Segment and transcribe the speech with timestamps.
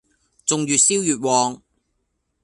[0.47, 1.61] 仲越燒越旺